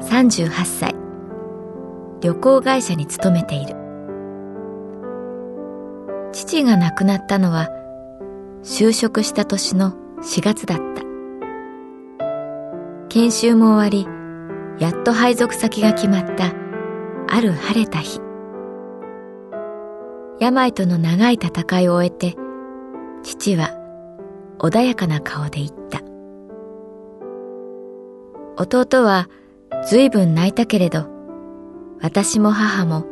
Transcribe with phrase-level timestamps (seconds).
[0.00, 0.94] 38歳。
[2.20, 3.74] 旅行会社に勤めている。
[6.32, 7.68] 父が亡くなったのは
[8.62, 11.02] 就職した年の4月だった。
[13.08, 14.06] 研修も終わり
[14.78, 16.52] やっと配属先が決まった
[17.28, 18.20] ある晴れた日。
[20.38, 22.36] 病との長い戦いを終えて
[23.24, 23.70] 父は
[24.58, 26.00] 穏やかな顔で言った。
[28.60, 29.28] 弟は
[29.88, 31.06] 随分泣いたけれど、
[32.00, 33.06] 私も母も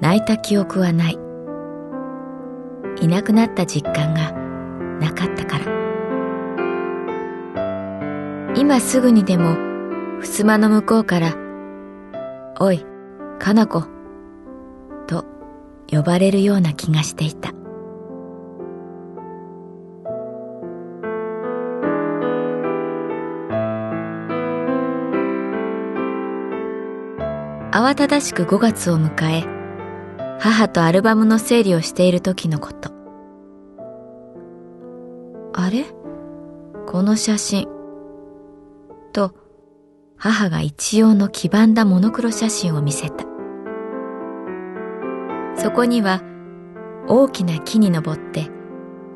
[0.00, 1.18] 泣いた記憶はない。
[3.00, 4.32] いなくなった実感が
[5.00, 5.78] なかったから。
[8.56, 9.56] 今すぐにでも、
[10.20, 11.36] 襖の向こうから、
[12.60, 12.84] おい、
[13.38, 13.84] かな子、
[15.06, 15.24] と
[15.90, 17.52] 呼ばれるような気がしていた。
[27.88, 29.44] 慌ただしく5月を迎え、
[30.38, 32.90] 母とアルバムの整理をしている時のこと。
[35.54, 35.86] あれ？
[36.86, 37.66] この写真。
[39.14, 39.32] と、
[40.18, 43.24] 母が一様の黄ばんだモノクロ写真を見せた。
[45.56, 46.20] そこには、
[47.08, 48.50] 大きな木に登って、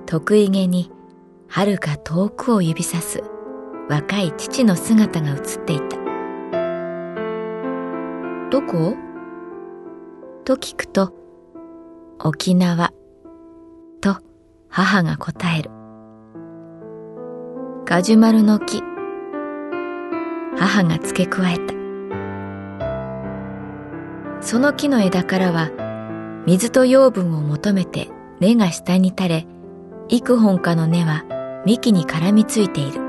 [0.06, 0.90] 得意げに
[1.46, 3.22] 遥か遠くを指さす
[3.90, 6.01] 若い父の姿が写っていた。
[8.52, 8.94] どこ
[10.44, 11.14] と聞くと、
[12.18, 12.92] 沖縄、
[14.02, 14.18] と
[14.68, 15.70] 母が答える。
[17.86, 18.82] ガジュマルの木、
[20.58, 21.72] 母が付け加えた。
[24.42, 25.70] その木の枝からは、
[26.46, 29.46] 水と養分を求めて根が下に垂れ、
[30.10, 31.24] 幾本かの根は
[31.64, 33.00] 幹に絡みついている。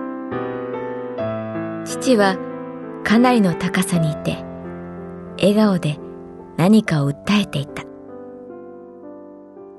[1.83, 2.37] 父は
[3.03, 4.42] かなりの高さにいて、
[5.37, 5.99] 笑顔で
[6.57, 7.83] 何かを訴えていた。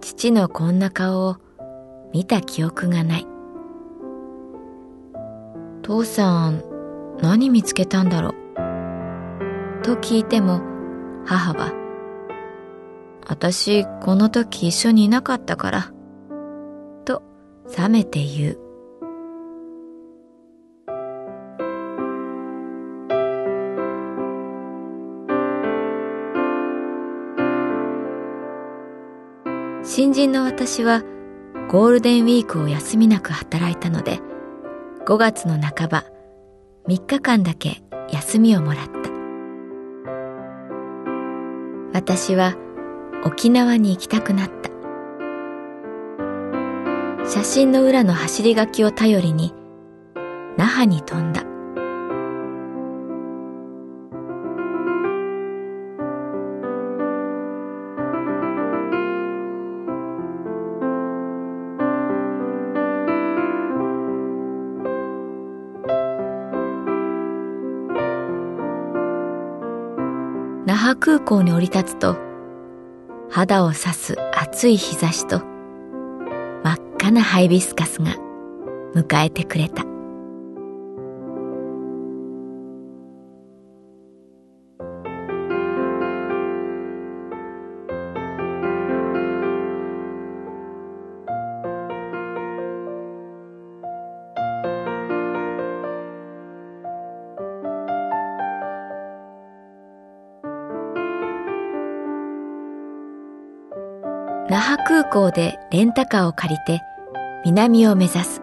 [0.01, 1.37] 父のこんな顔を
[2.13, 3.27] 見た記憶がない。
[5.83, 6.63] 父さん、
[7.21, 8.35] 何見つけたんだろう？
[9.83, 10.61] と聞いても
[11.25, 11.73] 母は、
[13.27, 15.93] 私この時一緒にいなかったから、
[17.05, 17.23] と
[17.79, 18.64] 冷めて言う。
[29.97, 31.05] 新人の私は
[31.69, 34.19] ゴールデンウィークを休みなく働いたので、
[35.07, 36.05] 5月の半ば、
[36.89, 37.81] 3日間だけ
[38.11, 38.93] 休みをもらった。
[41.93, 42.57] 私は
[43.25, 44.71] 沖縄に行きたくなった。
[47.25, 49.55] 写真の裏の走り書きを頼りに、
[50.57, 51.45] 那覇に飛んだ。
[71.25, 72.17] 港に降り立つと、
[73.31, 75.41] 肌を刺す熱い日差しと、
[76.63, 78.17] 真っ赤なハイビスカスが
[78.95, 79.94] 迎えてくれた。
[105.15, 106.83] 港でレンタカーを借りて
[107.45, 108.43] 南を目指す。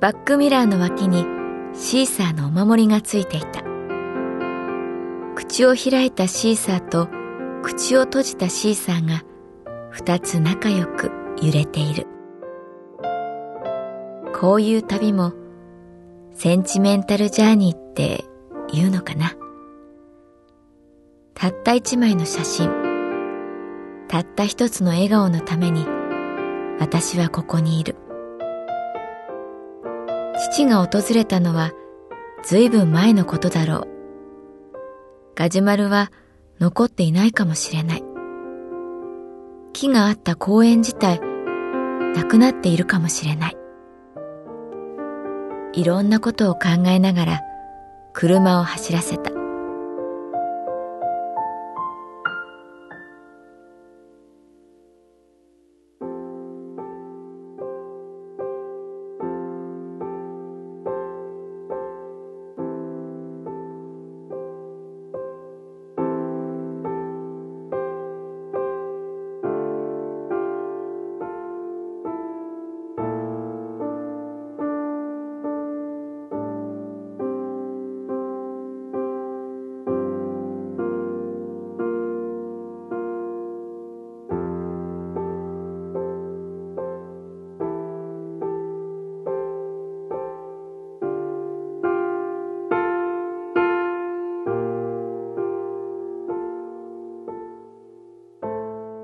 [0.00, 1.26] バックミラーの脇に
[1.74, 3.64] シーサーのお守りがついていた。
[5.34, 7.08] 口を開いたシーサーと
[7.62, 9.22] 口を閉じたシーサーが
[9.90, 11.10] 二つ仲良く
[11.42, 12.06] 揺れている。
[14.38, 15.32] こういう旅も
[16.32, 18.24] センチメンタルジャーニーって
[18.72, 19.32] 言うのかな。
[21.34, 22.91] たった一枚の写真、
[24.12, 25.86] たった一つの笑顔のために
[26.78, 27.96] 私はここにいる。
[30.52, 31.72] 父が訪れたのは
[32.44, 33.88] 随分前のことだろう。
[35.34, 36.12] ガジュマルは
[36.60, 38.04] 残っていないかもしれない。
[39.72, 41.18] 木があった公園自体、
[42.14, 43.56] なくなっているかもしれない。
[45.72, 47.40] いろんなことを考えながら
[48.12, 49.31] 車を走らせた。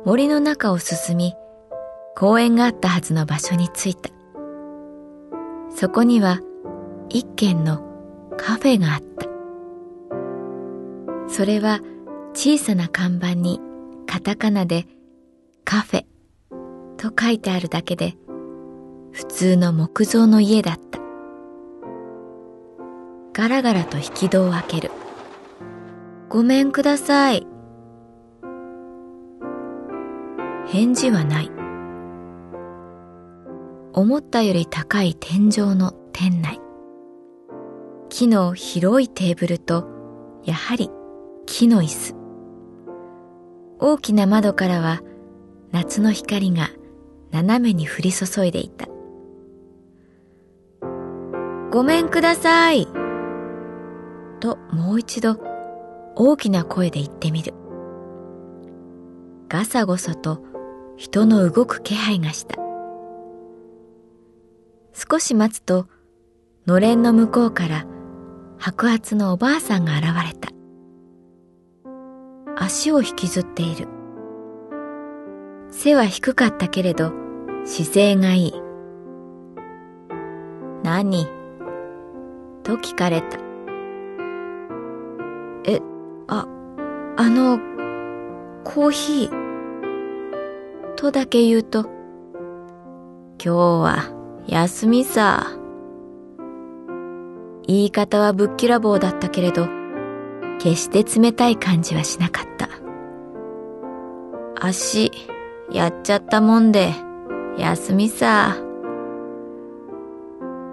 [0.04, 1.34] 森の中を進み、
[2.16, 4.10] 公園があったはずの場所に着いた。
[5.70, 6.40] そこには
[7.08, 7.82] 一軒の
[8.36, 9.26] カフェがあった。
[11.28, 11.80] それは
[12.32, 13.60] 小さな看板に
[14.06, 14.86] カタカナで
[15.64, 16.04] カフェ
[16.96, 18.16] と書いてあるだけで
[19.12, 20.98] 普通の木造の家だった。
[23.32, 24.90] ガラガラと引き戸を開ける。
[26.28, 27.46] ごめんください。
[30.70, 31.50] 返事はない。
[33.94, 36.60] 思ったより高い天井の店内。
[38.10, 39.88] 木の広いテーブルと、
[40.44, 40.90] やはり
[41.46, 42.14] 木の椅子。
[43.78, 45.00] 大きな窓からは
[45.72, 46.68] 夏の光が
[47.30, 48.88] 斜めに降り注いでいた。
[51.70, 52.86] ごめんください。
[54.40, 55.38] ともう一度
[56.14, 57.54] 大きな声で言ってみる。
[59.48, 60.42] ガサゴソと
[60.98, 62.56] 人の動く気配がした。
[64.92, 65.86] 少し待つと、
[66.66, 67.86] のれんの向こうから
[68.58, 70.50] 白髪のおばあさんが現れた。
[72.56, 73.86] 足を引きずっている。
[75.70, 77.12] 背は低かったけれど、
[77.64, 78.54] 姿勢がいい。
[80.82, 81.28] 何？
[82.64, 83.38] と聞かれた。
[85.64, 85.80] え、
[86.26, 86.48] あ、
[87.16, 87.60] あの、
[88.64, 89.47] コーヒー。
[90.98, 94.12] とだけ言うと、今日は
[94.48, 95.46] 休みさ。
[97.68, 99.68] 言い方はぶっきらぼうだったけれど、
[100.58, 102.68] 決して冷たい感じはしなかった。
[104.60, 105.12] 足、
[105.70, 106.92] やっちゃったもんで、
[107.56, 108.56] 休みさ。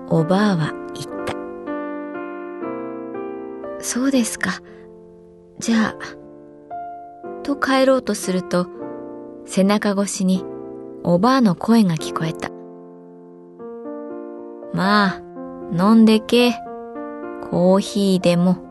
[0.10, 1.36] おばあは言った。
[3.80, 4.60] そうですか。
[5.60, 5.96] じゃあ、
[7.44, 8.66] と帰ろうとすると、
[9.46, 10.44] 背中越しに
[11.04, 12.50] おばあの声が聞こえた。
[14.74, 15.22] まあ、
[15.72, 16.54] 飲んでけ。
[17.50, 18.65] コーヒーでも。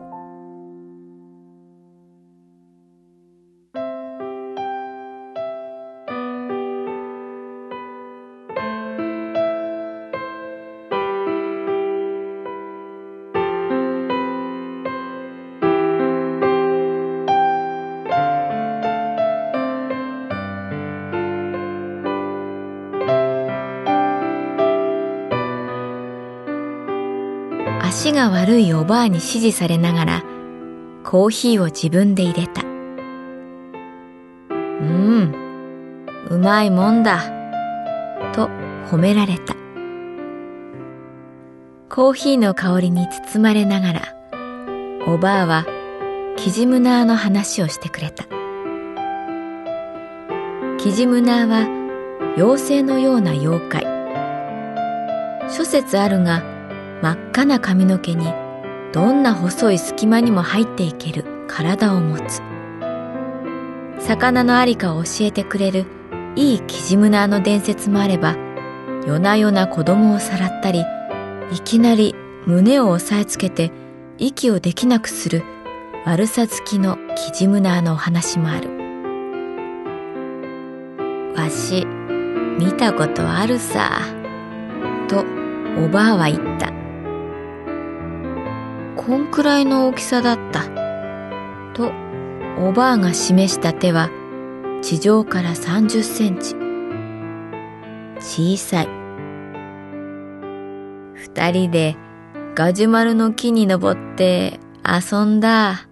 [28.15, 30.23] が悪いおばあに指示されながら
[31.03, 32.61] コーヒーを自分で入れた。
[32.61, 35.35] うん、
[36.29, 37.21] うまいもんだ。
[38.33, 38.49] と
[38.89, 39.53] 褒められた。
[41.89, 44.01] コーヒーの香りに包まれながら、
[45.07, 45.65] おばあは
[46.37, 48.25] キジムナーの話をしてくれた。
[50.77, 53.83] キジムナーは妖精のような妖怪。
[55.49, 56.54] 諸説あるが、
[57.01, 58.33] 真っ赤な髪の毛に
[58.93, 62.41] どんな細い隙間にも入っていける体を持つ。
[63.99, 65.85] 魚のありかを教えてくれる
[66.35, 68.35] いいキジムナーの伝説もあれば
[69.07, 70.85] 夜な夜な子供をさらったり
[71.51, 72.13] いきなり
[72.45, 73.71] 胸を押さえつけて
[74.17, 75.43] 息をできなくする
[76.05, 78.69] 悪さ好きのキジムナーのお話もある。
[81.35, 81.85] わし
[82.59, 84.01] 見たことあるさ
[85.09, 85.25] と
[85.77, 86.84] おばあは言った。
[89.05, 90.63] こんくらいの大きさだった。
[91.75, 91.91] と
[92.57, 94.09] おばあが示した手は
[94.81, 96.55] 地上から30センチ。
[98.19, 98.87] 小さい。
[101.13, 101.95] 二人で
[102.55, 105.87] ガジュマルの木に登って遊んだ。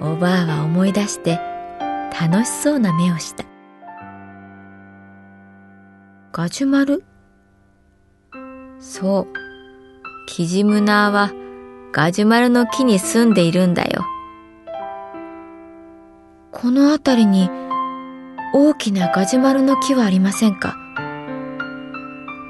[0.00, 1.40] おばあは思い出して
[2.20, 3.44] 楽しそうな目をした。
[6.30, 7.02] ガジュマル？
[8.78, 9.49] そう。
[10.32, 11.32] キジムナーは
[11.90, 14.06] ガジュマルの木に住んでいるんだよ
[16.52, 17.50] この辺りに
[18.54, 20.76] 大きなガジュマルの木はありませんか？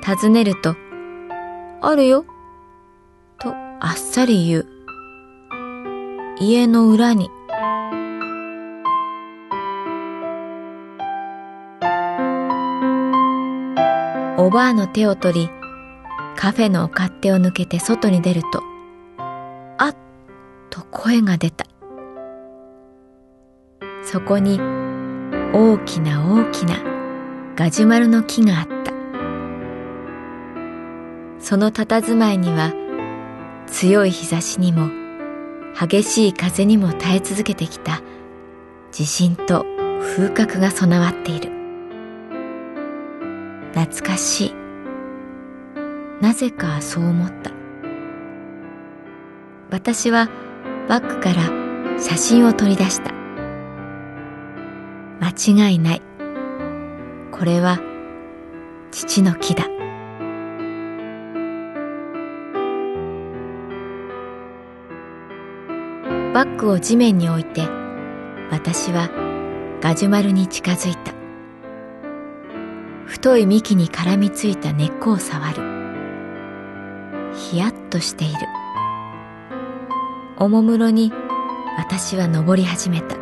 [0.04, 0.76] 尋ねると、
[1.80, 2.26] あるよ、
[3.38, 4.66] とあっさり言う。
[6.38, 7.30] 家の裏に。
[14.36, 15.59] おばあの手を取り、
[16.36, 18.62] カフェの勝手を抜けて外に出ると、
[19.78, 19.96] あっ
[20.70, 21.66] と声が出た。
[24.02, 24.58] そこに
[25.52, 26.76] 大きな大きな
[27.56, 28.80] ガジュマルの木があった。
[31.40, 32.72] その佇まいには
[33.66, 34.90] 強い日差しにも
[35.78, 38.02] 激しい風にも耐え続けてきた
[38.92, 39.64] 地震と
[40.00, 41.50] 風格が備わっている
[43.72, 44.59] 懐かしい
[46.20, 47.50] なぜかそう思った。
[49.70, 50.28] 私は
[50.88, 53.12] バッグから写真を取り出した。
[55.20, 56.02] 間違いない。
[57.32, 57.78] これは
[58.90, 59.64] 父の木だ。
[66.34, 67.66] バッグを地面に置いて
[68.50, 69.08] 私は
[69.80, 71.14] ガジュマルに近づいた。
[73.06, 75.79] 太い幹に絡みついた根っこを触る。
[77.34, 78.34] ヒヤッとしている。
[80.36, 81.12] おもむろに
[81.76, 83.16] 私は登り始めた。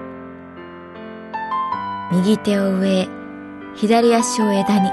[2.13, 3.09] 右手を上へ
[3.77, 4.91] 左足を枝に。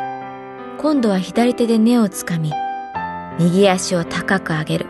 [0.78, 2.52] 今度は左手で根をつかみ
[3.40, 4.86] 右足を高く上げる。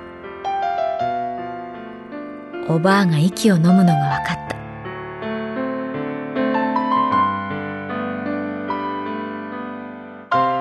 [2.67, 4.37] おばあが息を飲むのが分かっ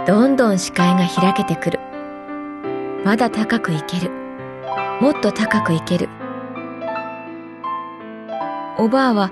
[0.04, 0.06] た。
[0.06, 1.80] どんどん視界が開けてくる。
[3.04, 4.10] まだ高くいける。
[5.00, 6.08] もっと高くいける。
[8.78, 9.30] おばあは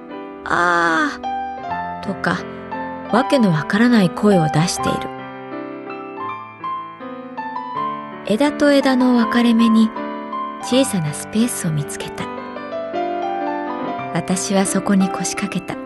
[0.44, 2.38] 「ああ」とか
[3.10, 5.08] わけのわからない声を出している。
[8.26, 9.90] 枝と枝の分かれ目に
[10.62, 12.24] 小さなスペースを見つけた。
[14.12, 15.76] 私はそこに腰掛けた。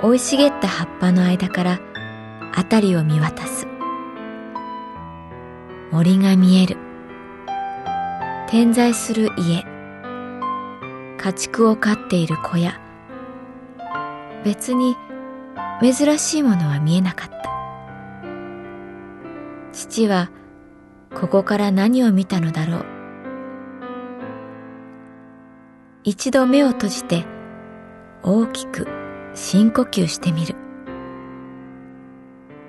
[0.00, 1.78] 生い茂った葉っぱの間から
[2.54, 3.77] 辺りを見渡す。
[5.90, 6.76] 森が見える。
[8.46, 9.64] 点在する家。
[11.16, 12.78] 家畜を飼っている小屋。
[14.44, 14.96] 別に
[15.80, 17.38] 珍しいものは見えなかった。
[19.72, 20.30] 父は
[21.14, 22.86] ここから何を見たのだろう。
[26.04, 27.24] 一度目を閉じて
[28.22, 28.86] 大きく
[29.34, 30.54] 深呼吸してみる。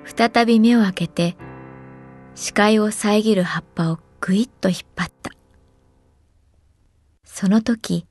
[0.04, 1.36] 再び目を開けて
[2.34, 5.30] 視界を遮る葉っぱをぐいっと引っ張った。
[7.24, 8.06] その時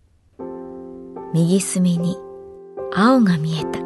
[1.34, 2.18] 右隅に
[2.94, 3.80] 青が見えた。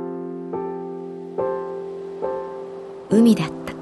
[3.10, 3.74] 海だった。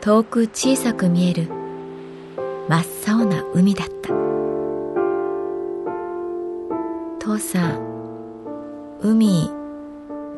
[0.00, 1.48] 遠く小さく見える
[2.68, 4.10] 真っ青な海だった。
[7.18, 7.80] 父さん
[9.00, 9.50] 海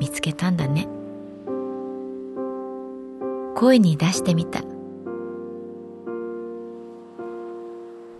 [0.00, 0.88] 見つけたんだね。
[3.58, 4.62] 声に出してみた。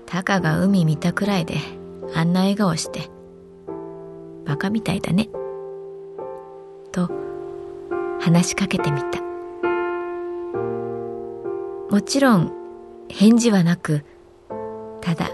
[0.05, 1.55] タカが海見たくらいで
[2.13, 3.09] あんな笑顔して
[4.45, 5.29] バカみたいだね。
[6.91, 7.09] と
[8.19, 9.21] 話しかけてみた。
[11.89, 12.53] もちろん
[13.09, 14.05] 返事はなく
[15.01, 15.31] ただ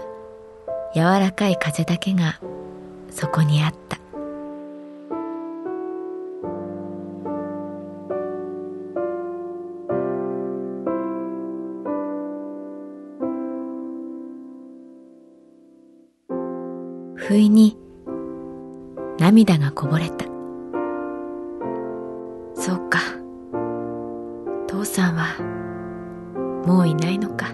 [0.93, 2.39] 柔らかい風だけが
[3.09, 3.84] そこにあった。
[19.35, 20.23] 涙がこぼれた。
[22.55, 22.99] そうか。
[24.65, 25.35] 父さんは
[26.65, 27.47] もういないのか。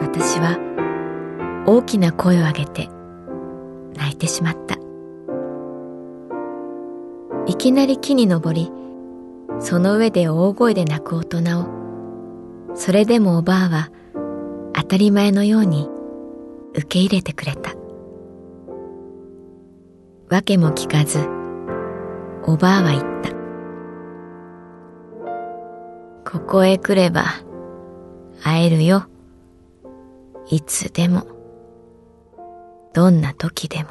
[0.00, 0.58] 私は
[1.66, 2.88] 大きな声を上げて
[3.94, 4.76] 泣いてしまった。
[7.46, 8.72] いきなり木に登り
[9.60, 13.90] その上で大声で泣く大人をそれでもおばあは
[14.74, 15.88] 当たり前のように
[16.74, 17.77] 受け入れてくれた。
[20.30, 21.20] わけも聞かず
[22.44, 23.30] おばあは言った。
[26.30, 27.24] ここへ来れば
[28.42, 29.06] 会えるよ。
[30.50, 31.26] いつでも。
[32.92, 33.90] どんな時でも。